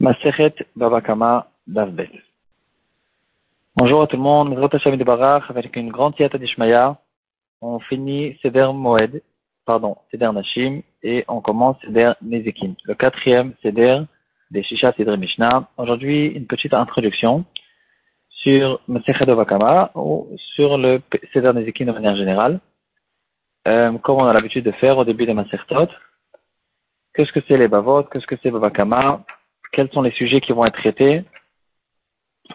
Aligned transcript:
Maseret 0.00 0.54
Babakama 0.76 1.46
Davbet. 1.66 2.08
Bonjour 3.76 4.00
à 4.00 4.06
tout 4.06 4.16
le 4.16 4.22
monde, 4.22 4.56
avec 5.50 5.76
une 5.76 5.90
grande 5.90 6.16
tiata 6.16 6.38
d'Ishmaya. 6.38 6.96
On 7.60 7.80
finit 7.80 8.38
Seder 8.40 8.70
Moed, 8.72 9.20
pardon, 9.66 9.98
Seder 10.10 10.32
Nashim, 10.32 10.80
et 11.02 11.22
on 11.28 11.42
commence 11.42 11.76
Seder 11.82 12.12
Nezikin, 12.22 12.76
le 12.84 12.94
quatrième 12.94 13.52
Seder 13.62 14.00
des 14.50 14.62
Shisha 14.62 14.94
Seder 14.94 15.18
Mishnah. 15.18 15.68
Aujourd'hui, 15.76 16.28
une 16.28 16.46
petite 16.46 16.72
introduction 16.72 17.44
sur 18.30 18.80
Maseret 18.88 19.26
Babakama 19.26 19.90
ou 19.94 20.28
sur 20.54 20.78
le 20.78 21.02
Seder 21.34 21.52
Nezikin 21.52 21.84
de 21.84 21.92
manière 21.92 22.16
générale, 22.16 22.58
euh, 23.68 23.92
comme 23.98 24.16
on 24.16 24.24
a 24.24 24.32
l'habitude 24.32 24.64
de 24.64 24.72
faire 24.72 24.96
au 24.96 25.04
début 25.04 25.26
de 25.26 25.34
Masertot. 25.34 25.88
Qu'est-ce 27.12 27.32
que 27.32 27.40
c'est 27.46 27.58
les 27.58 27.68
Bavot, 27.68 28.04
qu'est-ce 28.04 28.26
que 28.26 28.36
c'est 28.42 28.50
Babakama, 28.50 29.26
quels 29.72 29.90
sont 29.90 30.02
les 30.02 30.12
sujets 30.12 30.40
qui 30.40 30.52
vont 30.52 30.64
être 30.64 30.78
traités, 30.78 31.24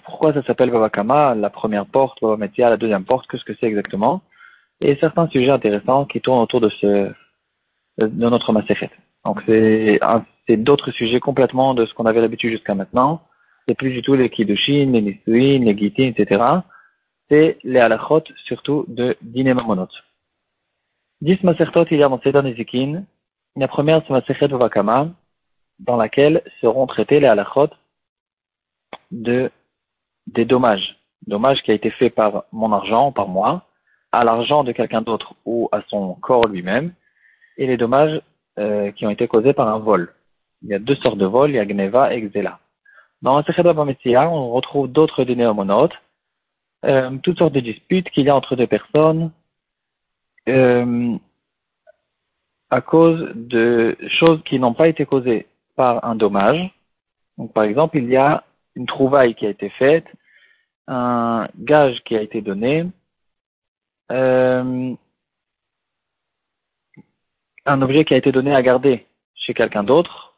pourquoi 0.04 0.34
ça 0.34 0.44
s'appelle 0.44 0.72
Babakama, 0.72 1.36
la 1.36 1.50
première 1.50 1.86
porte, 1.86 2.22
Babametia, 2.22 2.70
la 2.70 2.78
deuxième 2.78 3.06
porte, 3.06 3.28
qu'est-ce 3.28 3.46
que 3.46 3.56
c'est 3.60 3.68
exactement, 3.68 4.22
et 4.82 4.96
certains 4.98 5.28
sujets 5.30 5.52
intéressants 5.52 6.06
qui 6.06 6.22
tournent 6.22 6.42
autour 6.42 6.62
de 6.62 6.70
ce, 6.70 7.12
de 7.98 8.30
notre 8.30 8.52
Masechet. 8.52 8.92
Donc 9.24 9.42
c'est, 9.46 10.00
c'est 10.48 10.58
d'autres 10.58 10.92
sujets 10.92 11.20
complètement 11.20 11.74
de 11.74 11.86
ce 11.86 11.94
qu'on 11.94 12.06
avait 12.06 12.22
l'habitude 12.22 12.52
jusqu'à 12.52 12.76
maintenant. 12.76 13.22
C'est 13.68 13.76
plus 13.76 13.92
du 13.92 14.02
tout 14.02 14.14
les 14.14 14.30
Kiddushin, 14.30 14.92
les 14.92 15.02
Nisuin, 15.02 15.66
les 15.66 15.78
Gitin, 15.78 16.12
etc. 16.16 16.44
C'est 17.30 17.58
les 17.64 17.80
halachot, 17.80 18.24
surtout 18.46 18.86
de 18.88 19.18
Dinemamonot. 19.22 19.88
Dix 21.22 21.42
Masertot 21.44 21.86
il 21.90 21.98
y 21.98 22.04
a 22.04 22.10
dans 22.10 22.22
Seder 22.22 22.44
Nezikin. 22.44 23.04
La 23.56 23.68
première, 23.68 24.04
c'est 24.06 24.14
Masechet 24.14 24.50
Babakama, 24.50 25.10
dans 25.80 25.98
laquelle 25.98 26.42
seront 26.62 26.88
traités 26.88 27.20
les 27.20 27.28
halachot 27.28 27.70
de, 29.12 29.52
des 30.28 30.46
dommages. 30.46 30.98
Dommages 31.28 31.62
qui 31.64 31.72
a 31.72 31.76
été 31.76 31.90
fait 31.92 32.10
par 32.10 32.46
mon 32.52 32.72
argent, 32.72 33.12
par 33.12 33.28
moi, 33.28 33.66
à 34.12 34.24
l'argent 34.24 34.64
de 34.64 34.72
quelqu'un 34.72 35.02
d'autre 35.02 35.36
ou 35.46 35.70
à 35.72 35.82
son 35.88 36.14
corps 36.16 36.48
lui-même, 36.48 36.94
et 37.58 37.68
les 37.68 37.78
dommages 37.78 38.22
euh, 38.60 38.92
qui 38.92 39.06
ont 39.06 39.10
été 39.10 39.28
causés 39.28 39.54
par 39.54 39.68
un 39.68 39.80
vol. 39.80 40.14
Il 40.62 40.70
y 40.70 40.74
a 40.74 40.80
deux 40.80 40.96
sortes 40.96 41.18
de 41.18 41.26
vols, 41.26 41.52
il 41.52 41.56
y 41.56 41.60
a 41.60 41.66
Gneva 41.66 42.14
et 42.14 42.22
Xela. 42.22 42.60
Dans 43.22 43.38
la 43.38 44.30
on 44.30 44.52
retrouve 44.52 44.88
d'autres 44.88 45.24
dinéomonotes, 45.24 45.94
euh, 46.86 47.18
toutes 47.24 47.40
sortes 47.40 47.54
de 47.54 47.60
disputes 47.60 48.10
qu'il 48.12 48.26
y 48.26 48.30
a 48.30 48.36
entre 48.36 48.56
deux 48.56 48.68
personnes, 48.68 49.32
euh, 50.48 51.18
à 52.70 52.82
cause 52.82 53.32
de 53.36 53.98
choses 54.20 54.42
qui 54.44 54.60
n'ont 54.60 54.74
pas 54.74 54.88
été 54.88 55.06
causées 55.06 55.48
par 55.76 56.04
un 56.06 56.16
dommage. 56.16 56.72
Donc, 57.38 57.54
par 57.54 57.64
exemple, 57.64 57.98
il 57.98 58.10
y 58.10 58.16
a 58.16 58.44
une 58.76 58.86
trouvaille 58.86 59.36
qui 59.36 59.46
a 59.46 59.50
été 59.50 59.70
faite, 59.70 60.06
un 60.88 61.48
gage 61.58 62.04
qui 62.04 62.16
a 62.16 62.22
été 62.22 62.42
donné, 62.42 62.86
euh, 64.12 64.94
un 67.66 67.82
objet 67.82 68.06
qui 68.06 68.14
a 68.14 68.18
été 68.18 68.32
donné 68.32 68.54
à 68.54 68.62
garder 68.62 69.06
chez 69.34 69.54
quelqu'un 69.54 69.84
d'autre, 69.84 70.36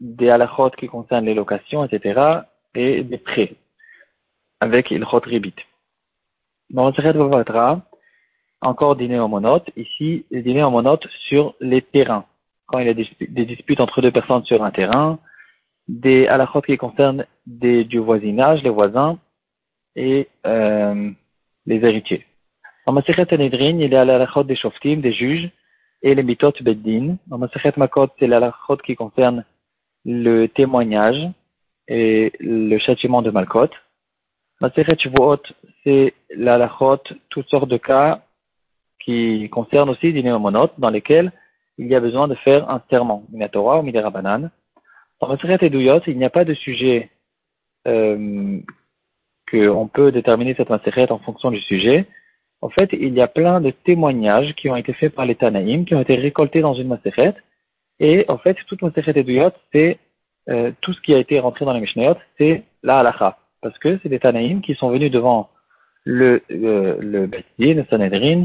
des 0.00 0.30
halachot 0.30 0.70
qui 0.70 0.88
concernent 0.88 1.26
les 1.26 1.34
locations, 1.34 1.84
etc., 1.84 2.40
et 2.74 3.02
des 3.02 3.18
prêts 3.18 3.54
avec 4.60 4.90
ilchot 4.90 5.20
ribit. 5.20 5.54
Encore 8.62 8.96
dîner 8.96 9.18
en 9.18 9.28
monote, 9.28 9.70
ici, 9.76 10.26
dîner 10.30 10.62
en 10.62 10.70
monote 10.70 11.06
sur 11.28 11.54
les 11.60 11.82
terrains 11.82 12.26
quand 12.70 12.78
il 12.78 12.86
y 12.86 12.90
a 12.90 12.94
des, 12.94 13.44
disputes 13.44 13.80
entre 13.80 14.00
deux 14.00 14.12
personnes 14.12 14.44
sur 14.44 14.62
un 14.62 14.70
terrain, 14.70 15.18
des 15.88 16.28
halachot 16.28 16.62
qui 16.62 16.76
concernent 16.76 17.26
du 17.46 17.98
voisinage, 17.98 18.62
les 18.62 18.70
voisins 18.70 19.18
et 19.96 20.28
euh, 20.46 21.10
les 21.66 21.84
héritiers. 21.84 22.24
En 22.86 22.92
Masechet 22.92 23.34
Anedrin, 23.34 23.80
il 23.80 23.90
y 23.92 23.96
a 23.96 24.04
l'halachot 24.04 24.44
des 24.44 24.56
shoftim, 24.56 25.00
des 25.00 25.12
juges, 25.12 25.50
et 26.02 26.14
les 26.14 26.22
mitot 26.22 26.52
beddin. 26.60 27.16
En 27.30 27.38
Masechet 27.38 27.72
Makot, 27.76 28.08
c'est 28.18 28.28
l'halachot 28.28 28.76
qui 28.78 28.94
concerne 28.94 29.44
le 30.04 30.46
témoignage 30.46 31.28
et 31.88 32.32
le 32.38 32.78
châtiment 32.78 33.20
de 33.20 33.30
Malkot. 33.30 33.70
Masechet 34.60 34.96
Shavuot, 34.98 35.42
c'est 35.82 36.14
l'halachot, 36.34 37.02
toutes 37.30 37.48
sortes 37.48 37.68
de 37.68 37.78
cas 37.78 38.22
qui 39.00 39.48
concernent 39.50 39.90
aussi 39.90 40.12
des 40.12 40.22
néomonotes, 40.22 40.74
dans 40.78 40.90
lesquels 40.90 41.32
il 41.80 41.86
y 41.86 41.94
a 41.94 42.00
besoin 42.00 42.28
de 42.28 42.34
faire 42.34 42.68
un 42.68 42.82
serment, 42.90 43.24
Torah 43.52 43.78
ou 43.80 43.82
Midera 43.82 44.10
Dans 44.10 45.28
Maseret 45.28 45.58
Eduyot, 45.62 46.02
il 46.06 46.18
n'y 46.18 46.26
a 46.26 46.30
pas 46.30 46.44
de 46.44 46.52
sujet 46.52 47.10
euh, 47.88 48.58
qu'on 49.50 49.88
peut 49.88 50.12
déterminer 50.12 50.54
cette 50.54 50.68
Maseret 50.68 51.10
en 51.10 51.18
fonction 51.18 51.50
du 51.50 51.60
sujet. 51.60 52.04
En 52.60 52.68
fait, 52.68 52.90
il 52.92 53.14
y 53.14 53.22
a 53.22 53.28
plein 53.28 53.62
de 53.62 53.70
témoignages 53.70 54.54
qui 54.56 54.68
ont 54.68 54.76
été 54.76 54.92
faits 54.92 55.14
par 55.14 55.24
les 55.24 55.36
Tanaïm, 55.36 55.86
qui 55.86 55.94
ont 55.94 56.02
été 56.02 56.16
récoltés 56.16 56.60
dans 56.60 56.74
une 56.74 56.88
Maseret. 56.88 57.34
Et 57.98 58.26
en 58.28 58.36
fait, 58.36 58.58
toute 58.66 58.82
Maseret 58.82 59.18
Eduyot, 59.18 59.52
c'est 59.72 59.98
euh, 60.50 60.72
tout 60.82 60.92
ce 60.92 61.00
qui 61.00 61.14
a 61.14 61.18
été 61.18 61.40
rentré 61.40 61.64
dans 61.64 61.72
les 61.72 61.80
Mishnayot, 61.80 62.16
c'est 62.36 62.62
la 62.82 62.98
halacha. 62.98 63.38
Parce 63.62 63.78
que 63.78 63.98
c'est 64.02 64.10
des 64.10 64.20
Tanaïm 64.20 64.60
qui 64.60 64.74
sont 64.74 64.90
venus 64.90 65.10
devant 65.10 65.48
le, 66.04 66.42
euh, 66.50 66.98
le 67.00 67.30
le 67.58 67.84
Sanhedrin, 67.88 68.44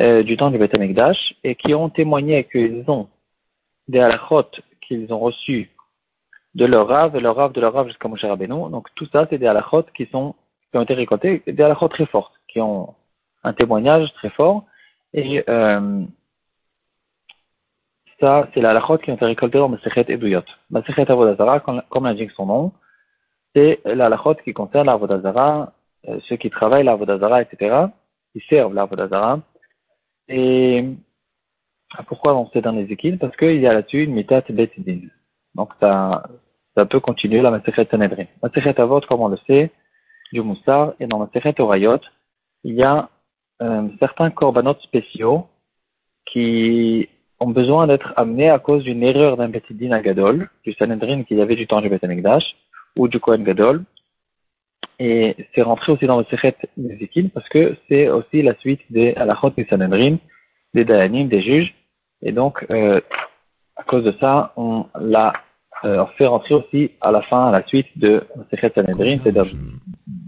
euh, 0.00 0.22
du 0.22 0.36
temps 0.36 0.50
du 0.50 0.58
Beth 0.58 0.76
Amikdash 0.76 1.34
et 1.44 1.54
qui 1.54 1.74
ont 1.74 1.88
témoigné 1.90 2.44
qu'ils 2.44 2.84
ont 2.88 3.08
des 3.88 4.00
halachot 4.00 4.50
qu'ils 4.82 5.12
ont 5.12 5.18
reçus 5.18 5.70
de 6.54 6.64
leur 6.64 6.88
rave, 6.88 7.12
de 7.12 7.18
leur 7.18 7.36
rave, 7.36 7.52
de 7.52 7.60
leur 7.60 7.72
rave 7.72 7.88
jusqu'à 7.88 8.08
Moshe 8.08 8.24
Rabbeinu. 8.24 8.70
Donc 8.70 8.88
tout 8.94 9.06
ça, 9.12 9.26
c'est 9.28 9.38
des 9.38 9.46
halachot 9.46 9.84
qui 9.94 10.06
sont 10.06 10.34
ont 10.74 10.82
été 10.82 10.94
récoltés, 10.94 11.42
des 11.46 11.62
halachot 11.62 11.88
très 11.88 12.06
fortes, 12.06 12.34
qui 12.48 12.60
ont 12.60 12.94
un 13.42 13.52
témoignage 13.54 14.12
très 14.14 14.30
fort. 14.30 14.64
Et 15.14 15.42
euh, 15.48 16.02
ça, 18.20 18.48
c'est 18.52 18.60
la 18.60 18.70
halachot 18.70 18.98
qui 18.98 19.10
ont 19.10 19.14
été 19.14 19.24
récoltées 19.24 19.58
dans 19.58 19.68
Masechet 19.68 20.04
Eduyot. 20.08 20.42
Masechet 20.70 21.10
Avodazara, 21.10 21.60
comme 21.60 22.04
l'indique 22.04 22.32
son 22.32 22.46
nom, 22.46 22.72
c'est 23.54 23.80
la 23.84 24.10
qui 24.44 24.52
concerne 24.52 24.86
l'Avodazara, 24.86 25.72
euh, 26.08 26.18
ceux 26.28 26.36
qui 26.36 26.50
travaillent 26.50 26.84
l'Avodazara, 26.84 27.42
etc., 27.42 27.86
qui 28.32 28.40
servent 28.48 28.74
l'Avodazara, 28.74 29.40
et 30.28 30.84
pourquoi 32.06 32.36
on 32.36 32.48
sait 32.50 32.60
dans 32.60 32.72
les 32.72 32.92
équipes 32.92 33.18
Parce 33.18 33.36
qu'il 33.36 33.60
y 33.60 33.66
a 33.66 33.72
là-dessus 33.72 34.04
une 34.04 34.14
mitat 34.14 34.42
betidin. 34.50 35.00
Donc 35.54 35.70
ça, 35.80 36.28
ça 36.76 36.86
peut 36.86 37.00
continuer 37.00 37.40
la 37.40 37.50
Masechet 37.50 37.88
Sanhedrin. 37.90 38.26
Masechet 38.42 38.80
Avot, 38.80 39.00
comme 39.02 39.20
on 39.20 39.28
le 39.28 39.38
sait, 39.46 39.70
du 40.32 40.42
Moussar, 40.42 40.92
et 41.00 41.06
dans 41.06 41.18
Masechet 41.18 41.60
Orayot, 41.60 42.00
il 42.64 42.74
y 42.74 42.82
a 42.82 43.08
euh, 43.62 43.88
certains 43.98 44.30
korbanot 44.30 44.76
spéciaux 44.82 45.46
qui 46.26 47.08
ont 47.40 47.50
besoin 47.50 47.86
d'être 47.86 48.12
amenés 48.16 48.50
à 48.50 48.58
cause 48.58 48.84
d'une 48.84 49.02
erreur 49.02 49.36
d'un 49.36 49.48
betidin 49.48 49.92
à 49.92 50.00
Gadol, 50.00 50.50
du 50.64 50.74
Sanhedrin 50.74 51.22
qu'il 51.22 51.38
y 51.38 51.40
avait 51.40 51.56
du 51.56 51.66
temps 51.66 51.80
du 51.80 51.88
Bet 51.88 52.00
ou 52.96 53.08
du 53.08 53.20
Kohen 53.20 53.44
Gadol, 53.44 53.84
et 54.98 55.36
c'est 55.54 55.62
rentré 55.62 55.92
aussi 55.92 56.06
dans 56.06 56.18
le 56.18 56.24
Sechet 56.24 56.56
Nezikin 56.76 57.28
parce 57.32 57.48
que 57.48 57.76
c'est 57.88 58.08
aussi 58.08 58.42
la 58.42 58.56
suite 58.56 58.80
des 58.90 59.14
Alachot 59.14 59.52
Sanhedrin, 59.70 60.16
des 60.74 60.84
Dayanim, 60.84 61.28
des 61.28 61.42
juges. 61.42 61.72
Et 62.20 62.32
donc, 62.32 62.66
euh, 62.70 63.00
à 63.76 63.84
cause 63.84 64.02
de 64.02 64.12
ça, 64.20 64.52
on 64.56 64.86
l'a 64.98 65.34
euh, 65.84 66.04
fait 66.16 66.26
rentrer 66.26 66.54
aussi 66.54 66.90
à 67.00 67.12
la 67.12 67.22
fin, 67.22 67.46
à 67.46 67.52
la 67.52 67.64
suite 67.64 67.96
de 67.96 68.24
Sechet 68.50 68.72
Sanhedrin. 68.74 69.18
C'est 69.22 69.36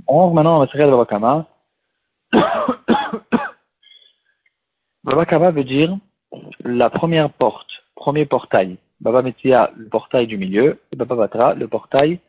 on 0.06 0.14
rentre 0.14 0.34
maintenant 0.34 0.58
dans 0.58 0.62
le 0.62 0.68
Sechet 0.68 0.88
Babakama. 0.88 1.46
Babakama 5.04 5.50
veut 5.50 5.64
dire 5.64 5.96
la 6.64 6.90
première 6.90 7.30
porte, 7.30 7.70
premier 7.96 8.24
portail. 8.24 8.76
Baba 9.00 9.22
Metzia, 9.22 9.72
le 9.76 9.88
portail 9.88 10.28
du 10.28 10.36
milieu, 10.36 10.78
et 10.92 10.96
Baba 10.96 11.16
Batra, 11.16 11.54
le 11.54 11.66
portail 11.66 12.20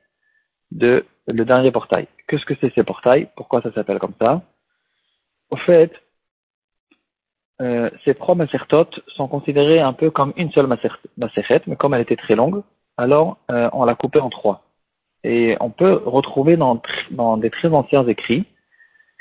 de 0.71 1.05
le 1.27 1.45
dernier 1.45 1.71
portail. 1.71 2.07
Qu'est-ce 2.27 2.45
que 2.45 2.53
c'est 2.59 2.73
ces 2.73 2.83
portails? 2.83 3.29
Pourquoi 3.35 3.61
ça 3.61 3.71
s'appelle 3.73 3.99
comme 3.99 4.13
ça? 4.19 4.41
Au 5.49 5.57
fait, 5.57 5.91
euh, 7.61 7.89
ces 8.05 8.15
trois 8.15 8.35
macertotes 8.35 9.01
sont 9.15 9.27
considérées 9.27 9.79
un 9.79 9.93
peu 9.93 10.09
comme 10.09 10.33
une 10.37 10.51
seule 10.51 10.67
macéchet, 11.17 11.61
mais 11.67 11.75
comme 11.75 11.93
elle 11.93 12.01
était 12.01 12.15
très 12.15 12.35
longue, 12.35 12.63
alors 12.97 13.37
euh, 13.51 13.69
on 13.73 13.85
l'a 13.85 13.95
coupée 13.95 14.19
en 14.19 14.29
trois. 14.29 14.63
Et 15.23 15.57
on 15.59 15.69
peut 15.69 16.01
retrouver 16.05 16.57
dans, 16.57 16.81
dans 17.11 17.37
des 17.37 17.51
très 17.51 17.67
anciens 17.67 18.07
écrits 18.07 18.45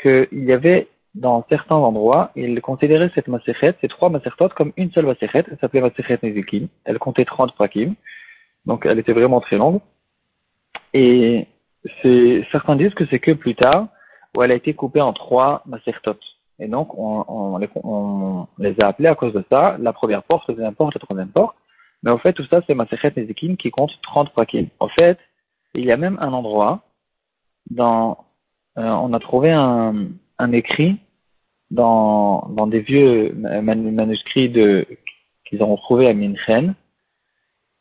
qu'il 0.00 0.44
y 0.44 0.52
avait 0.52 0.88
dans 1.14 1.44
certains 1.48 1.74
endroits, 1.74 2.30
ils 2.36 2.60
considéraient 2.60 3.10
cette 3.14 3.28
macéchet, 3.28 3.74
ces 3.80 3.88
trois 3.88 4.10
macertotes, 4.10 4.54
comme 4.54 4.72
une 4.76 4.92
seule 4.92 5.06
macéchet. 5.06 5.44
Elle 5.50 5.58
s'appelait 5.60 5.80
macéchet 5.80 6.18
Nezikim. 6.22 6.68
Elle 6.84 6.98
comptait 6.98 7.24
30 7.24 7.54
prakim. 7.54 7.94
Donc 8.64 8.86
elle 8.86 8.98
était 8.98 9.12
vraiment 9.12 9.40
très 9.40 9.56
longue. 9.56 9.80
Et 10.92 11.46
certains 12.50 12.76
disent 12.76 12.94
que 12.94 13.06
c'est 13.06 13.20
que 13.20 13.32
plus 13.32 13.54
tard 13.54 13.88
où 14.36 14.42
elle 14.42 14.52
a 14.52 14.54
été 14.54 14.74
coupée 14.74 15.00
en 15.00 15.12
trois 15.12 15.62
masertot. 15.66 16.18
Et 16.58 16.68
donc, 16.68 16.90
on, 16.96 17.58
les, 18.58 18.80
a 18.80 18.88
appelés 18.88 19.08
à 19.08 19.14
cause 19.14 19.32
de 19.32 19.44
ça, 19.50 19.76
la 19.80 19.92
première 19.92 20.22
porte, 20.22 20.46
la 20.48 20.54
deuxième 20.54 20.74
porte, 20.74 20.94
la 20.94 21.00
troisième 21.00 21.30
porte. 21.30 21.56
Mais 22.02 22.10
en 22.10 22.18
fait, 22.18 22.34
tout 22.34 22.44
ça, 22.46 22.60
c'est 22.66 22.74
Masechet 22.74 23.12
Nezikin 23.16 23.56
qui 23.56 23.70
compte 23.70 23.92
30 24.02 24.30
prakim. 24.30 24.68
En 24.78 24.88
fait, 24.88 25.18
il 25.74 25.84
y 25.84 25.92
a 25.92 25.96
même 25.96 26.18
un 26.20 26.32
endroit 26.32 26.82
dans, 27.70 28.18
euh, 28.78 28.82
on 28.82 29.12
a 29.12 29.20
trouvé 29.20 29.50
un, 29.50 30.52
écrit 30.52 30.98
dans, 31.70 32.42
des 32.66 32.80
vieux 32.80 33.32
manuscrits 33.34 34.52
qu'ils 35.44 35.62
ont 35.62 35.76
trouvé 35.76 36.08
à 36.08 36.14
Minchen, 36.14 36.74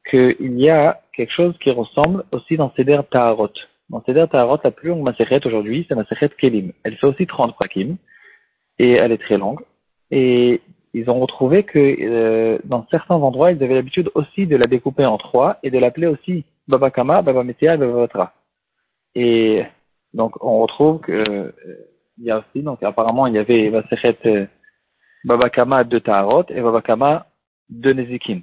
qu'il 0.10 0.58
y 0.58 0.70
a 0.70 1.02
quelque 1.19 1.33
chose 1.33 1.54
qui 1.60 1.69
ressemble 1.69 2.24
aussi 2.31 2.56
dans 2.56 2.71
Seder 2.77 3.01
Taharot. 3.12 3.51
Dans 3.89 4.01
Seder 4.06 4.27
Taharot, 4.31 4.60
la 4.63 4.71
plus 4.71 4.88
longue 4.88 5.04
Masechet 5.04 5.45
aujourd'hui, 5.45 5.86
c'est 5.86 5.95
Masechet 5.95 6.30
Kelim. 6.30 6.71
Elle 6.83 6.95
fait 6.95 7.07
aussi 7.07 7.27
30 7.27 7.56
prakim, 7.56 7.98
et 8.77 8.94
elle 8.94 9.12
est 9.12 9.18
très 9.18 9.38
longue. 9.38 9.60
Et 10.12 10.62
ils 10.94 11.10
ont 11.10 11.19
retrouvé 11.19 11.63
que 11.63 11.77
euh, 11.77 12.57
dans 12.63 12.88
certains 12.89 13.16
endroits, 13.16 13.51
ils 13.51 13.62
avaient 13.62 13.75
l'habitude 13.75 14.10
aussi 14.16 14.48
de 14.48 14.56
la 14.56 14.66
découper 14.66 15.06
en 15.06 15.18
trois 15.18 15.60
et 15.62 15.71
de 15.71 15.77
l'appeler 15.77 16.07
aussi 16.07 16.45
Baba 16.69 16.89
Kama, 16.89 17.21
Baba 17.21 17.44
Metia 17.44 17.74
et 17.74 17.77
Baba 17.77 17.92
Vatra. 17.92 18.33
Et 19.13 19.66
donc 20.13 20.42
on 20.42 20.60
retrouve 20.62 21.01
que 21.01 21.12
euh, 21.12 21.51
il 22.18 22.25
y 22.25 22.31
a 22.31 22.39
aussi, 22.39 22.63
donc 22.63 22.81
apparemment 22.81 23.27
il 23.27 23.36
y 23.36 23.39
avait 23.39 23.69
Masechet 23.69 24.18
euh, 24.25 24.45
Baba 25.25 25.50
Kama 25.50 25.83
de 25.83 26.00
Taharot 26.00 26.45
et 26.48 26.62
Baba 26.62 26.81
Kama 26.81 27.27
de 27.69 27.92
Nezikin. 27.92 28.39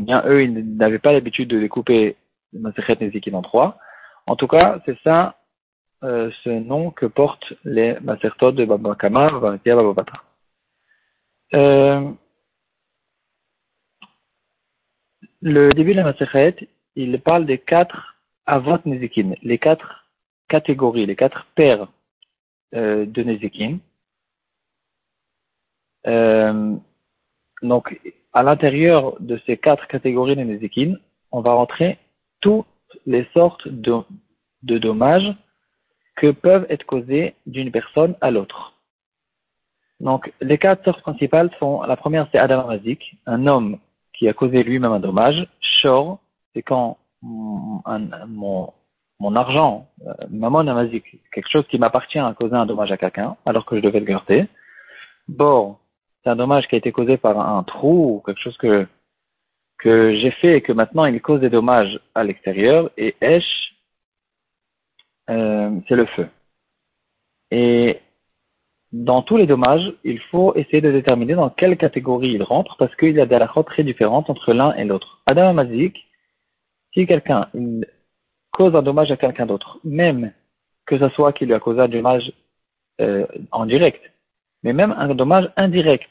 Bien 0.00 0.22
eux, 0.26 0.42
ils 0.42 0.76
n'avaient 0.76 0.98
pas 0.98 1.12
l'habitude 1.12 1.48
de 1.48 1.60
découper 1.60 2.16
Masechet 2.52 2.96
Nezikin 3.00 3.34
en 3.34 3.42
trois. 3.42 3.78
En 4.26 4.36
tout 4.36 4.46
cas, 4.46 4.80
c'est 4.86 4.98
ça 5.02 5.38
euh, 6.02 6.30
ce 6.42 6.50
nom 6.50 6.90
que 6.90 7.06
portent 7.06 7.52
les 7.64 7.98
Masertot 8.00 8.52
de 8.52 8.64
Baba 8.64 8.94
Kama, 8.94 9.30
Baba 9.30 9.52
Metia, 9.52 9.76
Baba 9.76 9.92
Vatra. 9.92 10.22
Euh, 11.54 12.10
le 15.42 15.68
début 15.70 15.92
de 15.92 15.98
la 15.98 16.04
Masechet, 16.04 16.68
il 16.96 17.20
parle 17.20 17.46
des 17.46 17.58
quatre 17.58 18.16
avot 18.46 18.78
Nezikin, 18.84 19.34
les 19.42 19.58
quatre 19.58 20.06
catégories, 20.48 21.06
les 21.06 21.16
quatre 21.16 21.46
paires 21.54 21.88
euh, 22.74 23.06
de 23.06 23.22
Nezikin. 23.22 23.78
Donc, 27.62 27.98
à 28.34 28.42
l'intérieur 28.42 29.14
de 29.20 29.40
ces 29.46 29.56
quatre 29.56 29.86
catégories 29.86 30.36
de 30.36 30.42
Nezikin, 30.42 30.94
on 31.30 31.40
va 31.40 31.52
rentrer 31.52 31.98
toutes 32.40 32.66
les 33.06 33.26
sortes 33.32 33.66
de, 33.68 33.94
de 34.62 34.78
dommages 34.78 35.32
que 36.16 36.30
peuvent 36.30 36.66
être 36.68 36.84
causés 36.84 37.34
d'une 37.46 37.70
personne 37.70 38.16
à 38.20 38.30
l'autre. 38.30 38.74
Donc, 40.00 40.32
les 40.40 40.58
quatre 40.58 40.84
sortes 40.84 41.02
principales 41.02 41.50
sont, 41.58 41.82
la 41.82 41.96
première 41.96 42.28
c'est 42.30 42.38
Adam 42.38 42.60
Amazik, 42.60 43.16
un 43.26 43.46
homme 43.46 43.78
qui 44.12 44.28
a 44.28 44.32
causé 44.32 44.62
lui-même 44.62 44.92
un 44.92 45.00
dommage. 45.00 45.46
Shor, 45.60 46.18
c'est 46.52 46.62
quand 46.62 46.98
mon, 47.22 47.82
mon, 49.20 49.36
argent, 49.36 49.88
euh, 50.06 50.12
Mammon 50.30 50.66
Amazik, 50.66 51.04
quelque 51.32 51.50
chose 51.50 51.66
qui 51.68 51.78
m'appartient 51.78 52.18
a 52.18 52.34
causé 52.34 52.54
un 52.54 52.66
dommage 52.66 52.92
à 52.92 52.96
quelqu'un, 52.96 53.36
alors 53.46 53.64
que 53.64 53.76
je 53.76 53.80
devais 53.80 54.00
le 54.00 54.06
garder. 54.06 54.46
Bor, 55.28 55.80
c'est 56.24 56.30
un 56.30 56.36
dommage 56.36 56.66
qui 56.68 56.74
a 56.74 56.78
été 56.78 56.90
causé 56.90 57.18
par 57.18 57.38
un 57.38 57.62
trou 57.64 58.16
ou 58.16 58.22
quelque 58.24 58.40
chose 58.40 58.56
que, 58.56 58.86
que 59.78 60.16
j'ai 60.16 60.30
fait 60.30 60.56
et 60.56 60.60
que 60.62 60.72
maintenant 60.72 61.04
il 61.04 61.20
cause 61.20 61.40
des 61.40 61.50
dommages 61.50 62.00
à 62.14 62.24
l'extérieur. 62.24 62.90
Et 62.96 63.14
Esh, 63.20 63.74
euh, 65.28 65.70
c'est 65.86 65.96
le 65.96 66.06
feu. 66.06 66.28
Et 67.50 68.00
dans 68.92 69.22
tous 69.22 69.36
les 69.36 69.46
dommages, 69.46 69.92
il 70.02 70.18
faut 70.20 70.54
essayer 70.54 70.80
de 70.80 70.90
déterminer 70.92 71.34
dans 71.34 71.50
quelle 71.50 71.76
catégorie 71.76 72.32
il 72.32 72.42
rentre 72.42 72.76
parce 72.78 72.94
qu'il 72.96 73.14
y 73.14 73.20
a 73.20 73.26
des 73.26 73.34
halachot 73.34 73.62
très 73.64 73.82
différentes 73.82 74.30
entre 74.30 74.54
l'un 74.54 74.72
et 74.74 74.84
l'autre. 74.84 75.20
Adam 75.26 75.48
Amazik, 75.48 76.08
si 76.94 77.06
quelqu'un 77.06 77.50
cause 78.52 78.74
un 78.74 78.82
dommage 78.82 79.10
à 79.10 79.16
quelqu'un 79.16 79.46
d'autre, 79.46 79.78
même 79.84 80.32
que 80.86 80.98
ce 80.98 81.08
soit 81.10 81.32
qu'il 81.32 81.48
lui 81.48 81.54
a 81.54 81.60
causé 81.60 81.80
un 81.80 81.88
dommage 81.88 82.32
euh, 83.00 83.26
en 83.50 83.66
direct, 83.66 84.00
mais 84.62 84.72
même 84.72 84.92
un 84.92 85.14
dommage 85.14 85.50
indirect 85.56 86.08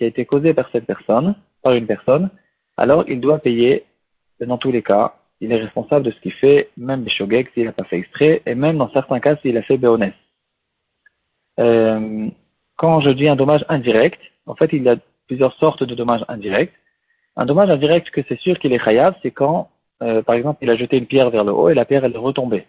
qui 0.00 0.04
a 0.04 0.06
été 0.06 0.24
causé 0.24 0.54
par 0.54 0.66
cette 0.72 0.86
personne, 0.86 1.34
par 1.62 1.74
une 1.74 1.86
personne, 1.86 2.30
alors 2.78 3.04
il 3.06 3.20
doit 3.20 3.38
payer 3.38 3.84
dans 4.40 4.56
tous 4.56 4.72
les 4.72 4.82
cas. 4.82 5.12
Il 5.42 5.52
est 5.52 5.60
responsable 5.60 6.06
de 6.06 6.10
ce 6.10 6.20
qu'il 6.20 6.32
fait, 6.32 6.70
même 6.78 7.02
Bishogek 7.02 7.50
s'il 7.52 7.66
n'a 7.66 7.72
pas 7.72 7.84
fait 7.84 7.98
exprès, 7.98 8.40
et 8.46 8.54
même 8.54 8.78
dans 8.78 8.90
certains 8.92 9.20
cas 9.20 9.36
s'il 9.36 9.58
a 9.58 9.62
fait 9.62 9.76
Béonès. 9.76 10.14
Euh, 11.58 12.28
quand 12.78 13.02
je 13.02 13.10
dis 13.10 13.28
un 13.28 13.36
dommage 13.36 13.62
indirect, 13.68 14.22
en 14.46 14.54
fait, 14.54 14.70
il 14.72 14.84
y 14.84 14.88
a 14.88 14.96
plusieurs 15.26 15.52
sortes 15.58 15.84
de 15.84 15.94
dommages 15.94 16.24
indirects. 16.28 16.72
Un 17.36 17.44
dommage 17.44 17.68
indirect 17.68 18.08
que 18.08 18.22
c'est 18.26 18.40
sûr 18.40 18.58
qu'il 18.58 18.72
est 18.72 18.82
chayav, 18.82 19.14
c'est 19.22 19.32
quand, 19.32 19.68
euh, 20.02 20.22
par 20.22 20.34
exemple, 20.34 20.60
il 20.62 20.70
a 20.70 20.76
jeté 20.76 20.96
une 20.96 21.06
pierre 21.06 21.28
vers 21.28 21.44
le 21.44 21.52
haut 21.52 21.68
et 21.68 21.74
la 21.74 21.84
pierre 21.84 22.06
elle 22.06 22.14
est 22.14 22.26
retombée. 22.30 22.64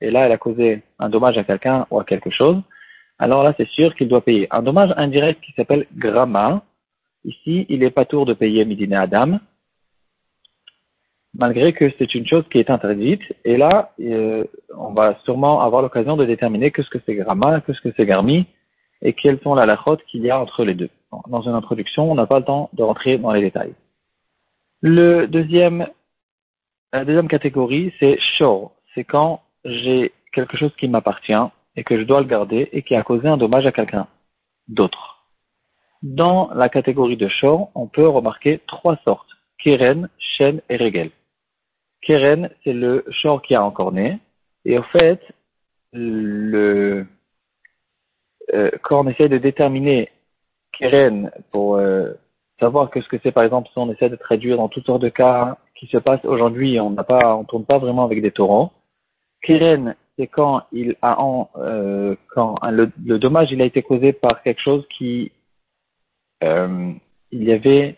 Et 0.00 0.12
là, 0.12 0.26
elle 0.26 0.32
a 0.32 0.38
causé 0.38 0.84
un 1.00 1.08
dommage 1.08 1.36
à 1.36 1.42
quelqu'un 1.42 1.84
ou 1.90 1.98
à 1.98 2.04
quelque 2.04 2.30
chose. 2.30 2.62
Alors 3.18 3.42
là, 3.42 3.54
c'est 3.56 3.68
sûr 3.70 3.92
qu'il 3.96 4.06
doit 4.06 4.20
payer. 4.20 4.46
Un 4.52 4.62
dommage 4.62 4.92
indirect 4.96 5.40
qui 5.40 5.50
s'appelle 5.52 5.86
gramma. 5.96 6.62
Ici, 7.26 7.66
il 7.68 7.80
n'est 7.80 7.90
pas 7.90 8.04
tour 8.04 8.24
de 8.24 8.34
payer 8.34 8.64
Midine 8.64 8.94
Adam, 8.94 9.40
malgré 11.34 11.72
que 11.72 11.92
c'est 11.98 12.14
une 12.14 12.26
chose 12.26 12.44
qui 12.50 12.58
est 12.58 12.70
interdite. 12.70 13.20
Et 13.44 13.56
là, 13.56 13.92
euh, 14.00 14.44
on 14.76 14.92
va 14.92 15.18
sûrement 15.24 15.60
avoir 15.60 15.82
l'occasion 15.82 16.16
de 16.16 16.24
déterminer 16.24 16.70
qu'est-ce 16.70 16.88
que 16.88 17.00
c'est 17.04 17.16
Gramma, 17.16 17.60
qu'est-ce 17.62 17.80
que 17.80 17.92
c'est 17.96 18.06
Garmi, 18.06 18.46
et 19.02 19.12
quelles 19.12 19.40
sont 19.40 19.56
la 19.56 19.66
lachotes 19.66 20.04
qu'il 20.04 20.22
y 20.22 20.30
a 20.30 20.40
entre 20.40 20.64
les 20.64 20.74
deux. 20.74 20.88
Dans 21.28 21.42
une 21.42 21.54
introduction, 21.54 22.10
on 22.10 22.14
n'a 22.14 22.26
pas 22.26 22.38
le 22.38 22.44
temps 22.44 22.70
de 22.74 22.84
rentrer 22.84 23.18
dans 23.18 23.32
les 23.32 23.40
détails. 23.40 23.74
Le 24.80 25.26
deuxième, 25.26 25.88
la 26.92 27.04
deuxième 27.04 27.28
catégorie, 27.28 27.92
c'est 27.98 28.18
shore. 28.38 28.72
C'est 28.94 29.04
quand 29.04 29.42
j'ai 29.64 30.12
quelque 30.32 30.56
chose 30.56 30.74
qui 30.78 30.86
m'appartient 30.86 31.32
et 31.74 31.82
que 31.82 31.98
je 31.98 32.04
dois 32.04 32.20
le 32.20 32.26
garder 32.26 32.68
et 32.72 32.82
qui 32.82 32.94
a 32.94 33.02
causé 33.02 33.26
un 33.26 33.36
dommage 33.36 33.66
à 33.66 33.72
quelqu'un 33.72 34.06
d'autre. 34.68 35.15
Dans 36.14 36.50
la 36.54 36.68
catégorie 36.68 37.16
de 37.16 37.26
shore, 37.26 37.72
on 37.74 37.88
peut 37.88 38.06
remarquer 38.06 38.60
trois 38.68 38.96
sortes. 39.04 39.28
Keren, 39.58 40.08
Shen 40.20 40.60
et 40.68 40.76
Regel. 40.76 41.10
Keren, 42.00 42.48
c'est 42.62 42.72
le 42.72 43.04
short 43.10 43.44
qui 43.44 43.56
a 43.56 43.64
encore 43.64 43.90
né. 43.90 44.20
Et 44.64 44.78
au 44.78 44.84
fait, 44.84 45.20
le, 45.92 47.06
euh, 48.54 48.70
quand 48.84 49.04
on 49.04 49.08
essaie 49.08 49.28
de 49.28 49.38
déterminer 49.38 50.10
Keren 50.78 51.32
pour 51.50 51.74
euh, 51.74 52.12
savoir 52.60 52.90
que 52.90 53.00
ce 53.00 53.08
que 53.08 53.16
c'est, 53.24 53.32
par 53.32 53.42
exemple, 53.42 53.68
si 53.72 53.78
on 53.78 53.90
essaie 53.90 54.08
de 54.08 54.14
traduire 54.14 54.58
dans 54.58 54.68
toutes 54.68 54.86
sortes 54.86 55.02
de 55.02 55.08
cas 55.08 55.58
qui 55.74 55.88
se 55.88 55.98
passent 55.98 56.24
aujourd'hui, 56.24 56.78
on 56.78 56.90
n'a 56.90 57.02
pas, 57.02 57.34
on 57.34 57.42
tourne 57.42 57.64
pas 57.64 57.78
vraiment 57.78 58.04
avec 58.04 58.22
des 58.22 58.30
torrents. 58.30 58.72
Keren, 59.42 59.96
c'est 60.16 60.28
quand 60.28 60.62
il 60.70 60.94
a 61.02 61.20
en, 61.20 61.50
euh, 61.56 62.14
quand 62.28 62.54
le, 62.70 62.92
le, 63.04 63.18
dommage 63.18 63.50
il 63.50 63.60
a 63.60 63.64
été 63.64 63.82
causé 63.82 64.12
par 64.12 64.44
quelque 64.44 64.62
chose 64.62 64.86
qui, 64.96 65.32
euh, 66.42 66.92
il 67.30 67.44
y 67.44 67.52
avait, 67.52 67.96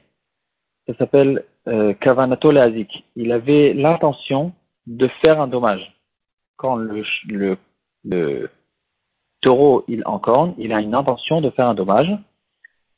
ça 0.86 0.94
s'appelle 0.96 1.44
euh, 1.66 1.94
Kavanato 1.94 2.50
Azik. 2.56 3.04
Il 3.16 3.32
avait 3.32 3.74
l'intention 3.74 4.52
de 4.86 5.08
faire 5.24 5.40
un 5.40 5.48
dommage. 5.48 5.94
Quand 6.56 6.76
le, 6.76 7.04
le, 7.28 7.58
le 8.04 8.50
taureau 9.40 9.84
il 9.88 10.02
encorne, 10.06 10.54
il 10.58 10.72
a 10.72 10.80
une 10.80 10.94
intention 10.94 11.40
de 11.40 11.50
faire 11.50 11.68
un 11.68 11.74
dommage. 11.74 12.10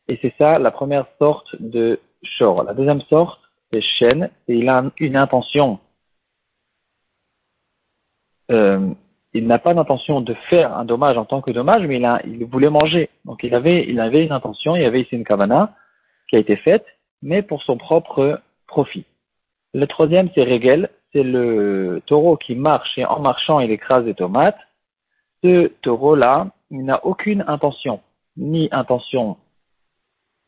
Et 0.09 0.19
c'est 0.23 0.35
ça 0.39 0.59
la 0.59 0.71
première 0.71 1.07
sorte 1.19 1.55
de 1.61 2.01
shor. 2.23 2.65
La 2.65 2.75
deuxième 2.75 3.03
sorte, 3.03 3.41
c'est 3.73 3.81
chêne, 3.81 4.31
et 4.49 4.57
il 4.57 4.69
a 4.69 4.91
une 4.99 5.17
intention. 5.17 5.79
Euh, 8.51 8.93
il 9.33 9.47
n'a 9.47 9.59
pas 9.59 9.73
l'intention 9.73 10.21
de 10.21 10.35
faire 10.49 10.77
un 10.77 10.85
dommage 10.85 11.17
en 11.17 11.25
tant 11.25 11.41
que 11.41 11.51
dommage, 11.51 11.87
mais 11.87 11.97
il, 11.97 12.05
a, 12.05 12.21
il 12.27 12.45
voulait 12.45 12.71
manger. 12.71 13.11
Donc 13.25 13.43
il 13.45 13.55
avait, 13.55 13.85
une 13.85 14.01
intention, 14.33 14.75
il 14.77 14.83
y 14.83 14.85
avait 14.85 15.03
ici 15.03 15.15
une 15.15 15.25
kavana 15.25 15.75
qui 16.29 16.37
a 16.37 16.41
été 16.41 16.57
faite, 16.57 16.85
mais 17.23 17.43
pour 17.43 17.63
son 17.63 17.77
propre 17.77 18.41
profit. 18.67 19.05
Le 19.73 19.87
troisième, 19.87 20.29
c'est 20.35 20.43
Regel, 20.43 20.91
c'est 21.13 21.23
le 21.23 22.03
taureau 22.07 22.37
qui 22.37 22.55
marche 22.57 22.99
et 22.99 23.05
en 23.05 23.21
marchant, 23.21 23.61
il 23.61 23.71
écrase 23.71 24.05
des 24.05 24.15
tomates. 24.15 24.59
Ce 25.45 25.69
taureau-là, 25.83 26.49
il 26.71 26.85
n'a 26.85 27.05
aucune 27.05 27.45
intention, 27.47 28.01
ni 28.37 28.69
intention, 28.73 29.37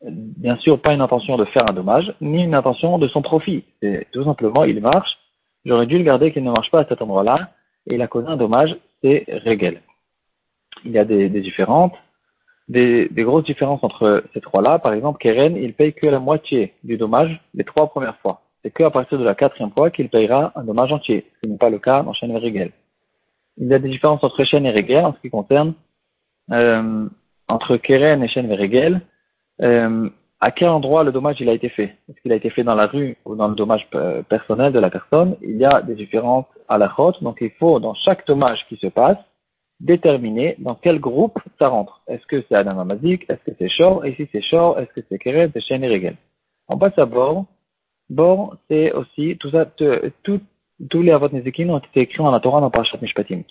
bien 0.01 0.57
sûr 0.57 0.81
pas 0.81 0.93
une 0.93 1.01
intention 1.01 1.37
de 1.37 1.45
faire 1.45 1.69
un 1.69 1.73
dommage, 1.73 2.13
ni 2.21 2.43
une 2.43 2.55
intention 2.55 2.97
de 2.97 3.07
son 3.07 3.21
profit. 3.21 3.63
Tout 4.11 4.23
simplement, 4.23 4.65
il 4.65 4.81
marche, 4.81 5.17
j'aurais 5.65 5.87
dû 5.87 5.97
le 5.97 6.03
garder 6.03 6.31
qu'il 6.31 6.43
ne 6.43 6.51
marche 6.51 6.69
pas 6.69 6.81
à 6.81 6.85
cet 6.85 7.01
endroit-là, 7.01 7.49
et 7.87 7.95
il 7.95 8.01
a 8.01 8.07
causé 8.07 8.27
un 8.27 8.37
dommage, 8.37 8.75
c'est 9.01 9.25
Regel. 9.45 9.81
Il 10.85 10.91
y 10.91 10.97
a 10.97 11.05
des, 11.05 11.29
différentes, 11.29 11.93
des, 12.67 13.09
grosses 13.11 13.45
différences 13.45 13.83
entre 13.83 14.23
ces 14.33 14.41
trois-là. 14.41 14.79
Par 14.79 14.93
exemple, 14.93 15.19
Keren, 15.19 15.55
il 15.55 15.73
paye 15.73 15.93
que 15.93 16.07
la 16.07 16.19
moitié 16.19 16.73
du 16.83 16.97
dommage 16.97 17.41
les 17.53 17.63
trois 17.63 17.87
premières 17.87 18.17
fois. 18.17 18.41
C'est 18.63 18.71
qu'à 18.71 18.89
partir 18.89 19.17
de 19.17 19.23
la 19.23 19.35
quatrième 19.35 19.71
fois 19.71 19.91
qu'il 19.91 20.09
payera 20.09 20.51
un 20.55 20.63
dommage 20.63 20.91
entier, 20.91 21.25
ce 21.41 21.49
n'est 21.49 21.57
pas 21.57 21.69
le 21.69 21.79
cas 21.79 22.03
dans 22.03 22.13
Shen 22.13 22.31
et 22.31 22.37
Regel. 22.37 22.71
Il 23.57 23.67
y 23.67 23.73
a 23.73 23.79
des 23.79 23.89
différences 23.89 24.23
entre 24.23 24.43
Shen 24.45 24.65
et 24.65 24.71
Regel 24.71 25.05
en 25.05 25.13
ce 25.13 25.19
qui 25.19 25.29
concerne 25.29 25.73
euh, 26.51 27.07
entre 27.47 27.77
Keren 27.77 28.23
et 28.23 28.27
Shen 28.29 28.49
et 28.51 28.55
Regel. 28.55 29.01
Euh, 29.61 30.09
à 30.43 30.51
quel 30.51 30.67
endroit 30.67 31.05
le 31.05 31.13
dommage 31.13 31.39
il 31.39 31.47
a 31.47 31.53
été 31.53 31.69
fait? 31.69 31.95
Est-ce 32.09 32.19
qu'il 32.21 32.33
a 32.33 32.35
été 32.35 32.49
fait 32.49 32.65
dans 32.65 32.75
la 32.75 32.87
rue 32.87 33.15
ou 33.23 33.35
dans 33.35 33.47
le 33.47 33.55
dommage 33.55 33.87
personnel 34.27 34.73
de 34.73 34.79
la 34.79 34.89
personne? 34.89 35.37
Il 35.41 35.55
y 35.55 35.63
a 35.63 35.81
des 35.81 35.95
différences 35.95 36.47
à 36.67 36.77
la 36.77 36.89
route, 36.89 37.23
donc 37.23 37.37
il 37.39 37.51
faut, 37.51 37.79
dans 37.79 37.93
chaque 37.93 38.27
dommage 38.27 38.59
qui 38.67 38.75
se 38.75 38.87
passe, 38.87 39.17
déterminer 39.79 40.55
dans 40.59 40.75
quel 40.75 40.99
groupe 40.99 41.39
ça 41.59 41.69
rentre. 41.69 42.01
Est-ce 42.07 42.25
que 42.25 42.43
c'est 42.49 42.55
Adam 42.55 42.77
Amazik? 42.79 43.23
Est-ce 43.29 43.41
que 43.49 43.55
c'est 43.57 43.69
Shor 43.69 44.05
Et 44.05 44.15
si 44.15 44.27
c'est 44.33 44.41
Shor, 44.41 44.77
est-ce 44.79 44.91
que 44.93 45.05
c'est 45.07 45.17
Keret, 45.17 45.49
c'est 45.53 45.61
Shen 45.61 45.81
et 45.81 46.13
On 46.67 46.77
passe 46.77 46.97
à 46.97 47.05
Bor. 47.05 47.45
Bor, 48.09 48.57
c'est 48.69 48.91
aussi, 48.91 49.37
tout 49.37 49.49
ça, 49.49 49.65
tous 49.65 51.01
les 51.01 51.11
Avot 51.13 51.29
Nezikin 51.29 51.69
ont 51.69 51.79
été 51.79 52.01
écrits 52.01 52.21
dans 52.21 52.31
la 52.31 52.41
Torah 52.41 52.59
dans 52.59 52.69
Parashat 52.69 52.97
Mishpatim. 53.01 53.43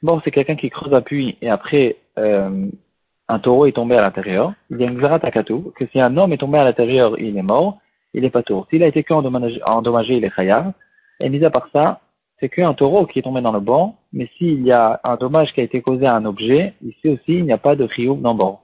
Bor, 0.00 0.20
c'est 0.24 0.30
quelqu'un 0.30 0.54
qui 0.54 0.70
creuse 0.70 0.94
un 0.94 1.02
puits 1.02 1.38
et 1.42 1.48
après, 1.48 1.96
euh, 2.18 2.68
un 3.28 3.38
taureau 3.38 3.66
est 3.66 3.72
tombé 3.72 3.96
à 3.96 4.02
l'intérieur, 4.02 4.52
il 4.70 4.80
y 4.80 4.84
a 4.84 4.86
une 4.86 5.04
Akatu, 5.04 5.72
que 5.74 5.86
si 5.86 6.00
un 6.00 6.16
homme 6.16 6.32
est 6.32 6.38
tombé 6.38 6.58
à 6.58 6.64
l'intérieur, 6.64 7.18
il 7.18 7.36
est 7.36 7.42
mort, 7.42 7.78
il 8.14 8.24
est 8.24 8.30
pas 8.30 8.42
tour. 8.42 8.66
S'il 8.70 8.82
a 8.82 8.86
été 8.86 9.02
qu'endommagé, 9.02 9.60
endommagé, 9.64 10.16
il 10.16 10.24
est 10.24 10.34
chayav. 10.34 10.72
Et 11.20 11.28
mis 11.28 11.44
à 11.44 11.50
part 11.50 11.68
ça, 11.72 12.00
c'est 12.38 12.48
qu'un 12.48 12.74
taureau 12.74 13.06
qui 13.06 13.18
est 13.18 13.22
tombé 13.22 13.40
dans 13.40 13.52
le 13.52 13.60
banc, 13.60 13.96
mais 14.12 14.28
s'il 14.36 14.62
y 14.62 14.72
a 14.72 15.00
un 15.04 15.16
dommage 15.16 15.52
qui 15.52 15.60
a 15.60 15.64
été 15.64 15.80
causé 15.82 16.06
à 16.06 16.14
un 16.14 16.24
objet, 16.24 16.74
ici 16.82 17.08
aussi, 17.08 17.38
il 17.38 17.44
n'y 17.44 17.52
a 17.52 17.58
pas 17.58 17.76
de 17.76 17.84
rioub 17.84 18.20
dans 18.20 18.34
bord. 18.34 18.62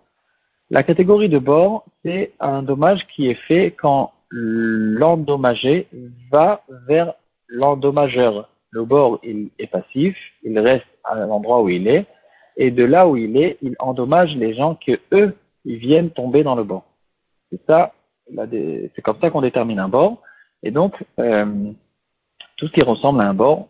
La 0.70 0.82
catégorie 0.82 1.28
de 1.28 1.38
bord, 1.38 1.84
c'est 2.04 2.32
un 2.40 2.62
dommage 2.62 3.06
qui 3.14 3.28
est 3.28 3.40
fait 3.46 3.72
quand 3.72 4.12
l'endommagé 4.30 5.88
va 6.30 6.62
vers 6.86 7.14
l'endommageur. 7.48 8.48
Le 8.70 8.84
bord, 8.84 9.18
il 9.22 9.50
est 9.58 9.66
passif, 9.66 10.16
il 10.42 10.58
reste 10.58 10.86
à 11.04 11.14
l'endroit 11.16 11.62
où 11.62 11.68
il 11.68 11.88
est, 11.88 12.06
et 12.56 12.70
de 12.70 12.84
là 12.84 13.08
où 13.08 13.16
il 13.16 13.36
est, 13.36 13.58
il 13.62 13.76
endommage 13.78 14.34
les 14.36 14.54
gens 14.54 14.74
que 14.74 14.98
eux, 15.12 15.36
ils 15.64 15.78
viennent 15.78 16.10
tomber 16.10 16.42
dans 16.42 16.54
le 16.54 16.64
bord. 16.64 16.84
C'est 17.50 17.64
ça, 17.66 17.92
c'est 18.26 19.02
comme 19.02 19.20
ça 19.20 19.30
qu'on 19.30 19.42
détermine 19.42 19.78
un 19.78 19.88
bord. 19.88 20.22
Et 20.62 20.70
donc, 20.70 20.94
euh, 21.18 21.72
tout 22.56 22.68
ce 22.68 22.72
qui 22.72 22.84
ressemble 22.84 23.20
à 23.20 23.28
un 23.28 23.34
bord, 23.34 23.68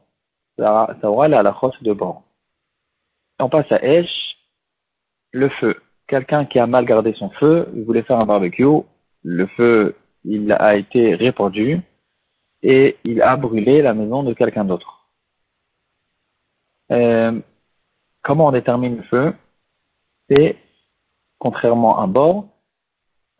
ça, 0.58 0.96
aura 1.02 1.28
la 1.28 1.40
halachos 1.40 1.72
de 1.80 1.92
bord. 1.92 2.22
On 3.40 3.48
passe 3.48 3.70
à 3.72 3.82
Esh, 3.82 4.36
le 5.32 5.48
feu. 5.48 5.80
Quelqu'un 6.06 6.44
qui 6.44 6.58
a 6.58 6.66
mal 6.66 6.84
gardé 6.84 7.12
son 7.14 7.30
feu, 7.30 7.68
il 7.74 7.84
voulait 7.84 8.02
faire 8.02 8.18
un 8.18 8.26
barbecue, 8.26 8.82
le 9.22 9.46
feu, 9.46 9.96
il 10.24 10.52
a 10.52 10.76
été 10.76 11.14
répandu 11.14 11.80
et 12.62 12.96
il 13.04 13.22
a 13.22 13.36
brûlé 13.36 13.82
la 13.82 13.94
maison 13.94 14.22
de 14.22 14.34
quelqu'un 14.34 14.64
d'autre. 14.64 15.08
Euh, 16.92 17.40
Comment 18.22 18.46
on 18.46 18.52
détermine 18.52 18.96
le 18.98 19.02
feu 19.02 19.34
C'est, 20.28 20.56
contrairement 21.38 21.98
à 21.98 22.02
un 22.02 22.08
bord, 22.08 22.46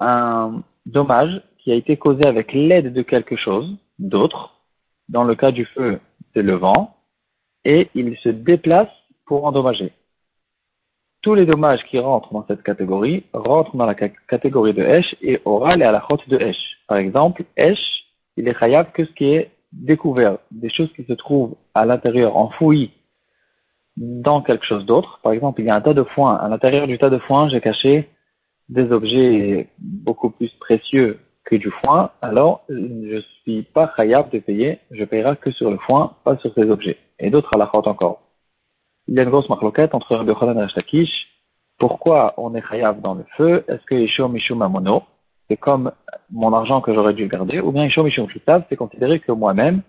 un 0.01 0.63
dommage 0.87 1.41
qui 1.59 1.71
a 1.71 1.77
été 1.77 1.97
causé 1.97 2.27
avec 2.27 2.53
l'aide 2.53 2.93
de 2.93 3.03
quelque 3.03 3.37
chose 3.37 3.77
d'autre. 3.99 4.57
Dans 5.09 5.25
le 5.25 5.37
cas 5.37 5.53
du 5.53 5.65
feu, 5.67 6.01
c'est 6.35 6.43
le 6.43 6.55
vent, 6.55 6.97
et 7.65 7.91
il 7.95 8.17
se 8.19 8.29
déplace 8.29 8.89
pour 9.27 9.45
endommager. 9.45 9.93
Tous 11.23 11.37
les 11.37 11.47
dommages 11.47 11.85
qui 11.85 12.01
rentrent 12.01 12.33
dans 12.33 12.45
cette 12.49 12.65
catégorie 12.65 13.25
rentrent 13.33 13.77
dans 13.77 13.87
la 13.87 13.95
catégorie 13.95 14.75
de 14.75 14.83
Esh 14.83 15.15
et 15.23 15.41
à 15.47 15.77
la 15.77 16.05
de 16.27 16.39
Esh. 16.39 16.57
Par 16.89 16.97
exemple, 16.97 17.45
Esh, 17.57 17.79
il 18.37 18.49
est 18.49 18.59
khayab 18.59 18.91
que 18.91 19.05
ce 19.05 19.13
qui 19.13 19.27
est 19.27 19.53
découvert, 19.71 20.39
des 20.51 20.71
choses 20.71 20.93
qui 20.95 21.05
se 21.05 21.13
trouvent 21.13 21.55
à 21.75 21.85
l'intérieur 21.85 22.37
enfouies 22.37 22.91
dans 23.97 24.43
quelque 24.43 24.65
chose 24.65 24.87
d'autre. 24.87 25.21
Par 25.23 25.33
exemple, 25.33 25.61
il 25.61 25.67
y 25.67 25.71
a 25.71 25.75
un 25.75 25.81
tas 25.81 25.95
de 25.95 26.03
foin. 26.03 26.37
À 26.37 26.49
l'intérieur 26.49 26.87
du 26.87 26.99
tas 26.99 27.11
de 27.11 27.19
foin, 27.19 27.49
j'ai 27.49 27.61
caché 27.61 28.09
des 28.69 28.91
objets 28.93 29.69
beaucoup 29.79 30.31
plus 30.31 30.51
précieux 30.61 31.19
que 31.45 31.57
du 31.57 31.71
foin. 31.71 32.11
Alors, 32.23 32.65
je 32.69 33.23
suis 33.43 33.63
pas 33.63 33.93
khayab 33.97 34.31
de 34.31 34.39
payer. 34.39 34.79
Je 34.91 35.05
payerai 35.05 35.37
que 35.37 35.51
sur 35.51 35.71
le 35.71 35.79
foin, 35.79 36.15
pas 36.25 36.37
sur 36.39 36.53
ces 36.55 36.71
objets. 36.71 36.97
Et 37.19 37.31
d'autres 37.31 37.55
à 37.55 37.59
la 37.59 37.71
encore. 37.75 38.23
Il 39.09 39.15
y 39.15 39.21
a 39.21 39.25
une 39.25 39.31
grosse 39.31 39.49
marloquette 39.49 39.95
entre 39.95 40.15
Rabbi 40.15 40.33
Chodan 40.33 40.59
et 40.61 40.63
Ashtakish. 40.63 41.11
Pourquoi 41.79 42.35
on 42.37 42.55
est 42.55 42.63
khayab 42.63 43.01
dans 43.01 43.15
le 43.15 43.25
feu? 43.37 43.65
Est-ce 43.69 43.85
que 43.85 43.97
Ishom 43.97 44.33
Mishum 44.33 44.59
Mamono 44.59 45.03
C'est 45.49 45.57
comme 45.57 45.93
mon 46.31 46.53
argent 46.53 46.81
que 46.81 46.95
j'aurais 46.95 47.15
dû 47.15 47.27
garder. 47.27 47.61
Ou 47.61 47.73
bien 47.73 47.85
Ishom 47.85 48.05
Mishum 48.05 48.29
Shutav, 48.29 48.65
c'est 48.69 48.77
considéré 48.77 49.19
que 49.19 49.33
moi-même, 49.33 49.83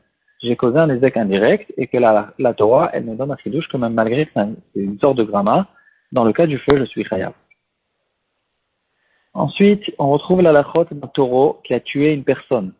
j'ai 0.44 0.56
causé 0.58 0.78
un 0.78 0.90
ézec 0.90 1.16
indirect 1.16 1.74
et 1.78 1.88
que 1.88 1.98
la, 1.98 2.34
la 2.38 2.54
Torah, 2.54 2.90
elle 2.94 3.06
me 3.06 3.16
donne 3.16 3.32
un 3.32 3.38
chidouche 3.38 3.68
que 3.70 3.78
même 3.78 3.94
malgré 3.94 4.28
une 4.76 5.00
sorte 5.00 5.18
de 5.18 5.24
gramma, 5.24 5.68
dans 6.12 6.26
le 6.26 6.34
cas 6.34 6.46
du 6.46 6.58
feu, 6.60 6.78
je 6.78 6.84
suis 6.84 7.06
chayav. 7.06 7.34
Ensuite, 9.34 9.84
on 9.98 10.12
retrouve 10.12 10.42
la 10.42 10.52
lachot 10.52 10.86
d'un 10.92 11.08
taureau 11.08 11.60
qui 11.64 11.74
a 11.74 11.80
tué 11.80 12.14
une 12.14 12.24
personne. 12.24 12.74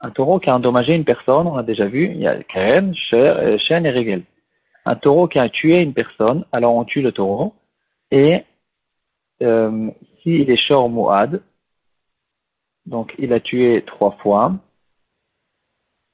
Un 0.00 0.10
taureau 0.10 0.38
qui 0.38 0.48
a 0.48 0.54
endommagé 0.54 0.94
une 0.94 1.04
personne, 1.04 1.46
on 1.48 1.56
a 1.56 1.62
déjà 1.62 1.86
vu, 1.86 2.06
il 2.06 2.20
y 2.20 2.26
a 2.26 2.42
Karen, 2.44 2.94
Shen 2.94 3.84
et 3.84 3.90
Regel. 3.90 4.22
Un 4.86 4.94
taureau 4.94 5.26
qui 5.26 5.38
a 5.38 5.48
tué 5.48 5.82
une 5.82 5.92
personne, 5.92 6.44
alors 6.52 6.74
on 6.76 6.84
tue 6.84 7.02
le 7.02 7.12
taureau, 7.12 7.52
et 8.10 8.42
euh, 9.42 9.90
s'il 10.22 10.50
est 10.50 10.56
short 10.56 10.90
muad, 10.90 11.42
donc 12.86 13.14
il 13.18 13.32
a 13.32 13.40
tué 13.40 13.82
trois 13.86 14.12
fois, 14.22 14.54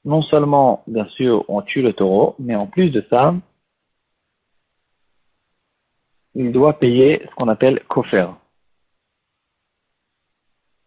non 0.05 0.21
seulement, 0.21 0.83
bien 0.87 1.05
sûr, 1.09 1.43
on 1.49 1.61
tue 1.61 1.81
le 1.81 1.93
taureau, 1.93 2.35
mais 2.39 2.55
en 2.55 2.67
plus 2.67 2.91
de 2.91 3.03
ça, 3.09 3.35
il 6.35 6.51
doit 6.51 6.79
payer 6.79 7.21
ce 7.29 7.35
qu'on 7.35 7.47
appelle 7.47 7.81
kofer. 7.87 8.27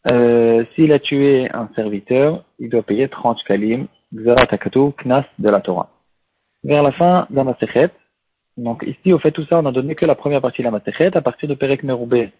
Euh, 0.06 0.64
S'il 0.74 0.92
a 0.92 0.98
tué 0.98 1.50
un 1.52 1.68
serviteur, 1.74 2.44
il 2.58 2.70
doit 2.70 2.82
payer 2.82 3.08
30 3.08 3.42
kalim, 3.44 3.88
xeratakatu, 4.14 4.92
knas 4.92 5.26
de 5.38 5.50
la 5.50 5.60
Torah. 5.60 5.90
Vers 6.64 6.82
la 6.82 6.92
fin 6.92 7.26
de 7.30 7.36
la 7.36 7.44
Masechet, 7.44 7.90
donc 8.58 8.82
ici, 8.86 9.12
au 9.12 9.18
fait, 9.20 9.30
tout 9.30 9.46
ça, 9.46 9.58
on 9.58 9.62
n'a 9.62 9.72
donné 9.72 9.94
que 9.94 10.04
la 10.04 10.16
première 10.16 10.40
partie 10.40 10.62
de 10.62 10.64
la 10.64 10.72
Masechet. 10.72 11.16
À 11.16 11.22
partir 11.22 11.48
de 11.48 11.54
Perek 11.54 11.84
Meroubé, 11.84 12.32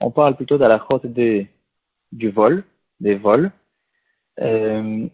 on 0.00 0.10
parle 0.10 0.34
plutôt 0.34 0.56
de 0.56 0.64
la 0.64 0.82
chute 0.90 1.06
du 2.12 2.30
vol, 2.30 2.64
des 2.98 3.14
vols. 3.14 3.52
Euh, 4.40 5.06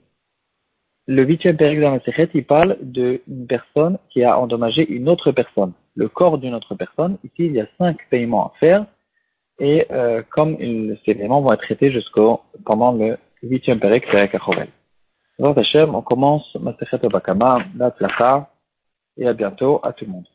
le 1.12 1.24
huitième 1.24 1.56
périgraphe 1.56 2.02
de 2.04 2.28
il 2.34 2.44
parle 2.44 2.78
d'une 2.80 3.46
personne 3.46 3.98
qui 4.08 4.24
a 4.24 4.38
endommagé 4.38 4.88
une 4.88 5.08
autre 5.08 5.30
personne, 5.30 5.72
le 5.94 6.08
corps 6.08 6.38
d'une 6.38 6.54
autre 6.54 6.74
personne. 6.74 7.18
Ici, 7.22 7.46
il 7.46 7.52
y 7.52 7.60
a 7.60 7.66
cinq 7.76 7.98
paiements 8.10 8.46
à 8.46 8.52
faire. 8.58 8.86
Et 9.58 9.86
euh, 9.90 10.22
comme 10.30 10.56
ces 11.04 11.14
paiements 11.14 11.42
vont 11.42 11.52
être 11.52 11.62
traités 11.62 11.92
jusqu'au 11.92 12.40
pendant 12.64 12.92
le 12.92 13.18
huitième 13.42 13.78
péric, 13.78 14.06
Pérec 14.10 14.34
Achovel. 14.34 14.68
on 15.38 16.02
commence 16.02 16.54
Masechet 16.56 17.08
Bakama, 17.08 17.58
la 17.76 18.48
et 19.18 19.26
à 19.26 19.34
bientôt 19.34 19.80
à 19.82 19.92
tout 19.92 20.06
le 20.06 20.12
monde. 20.12 20.31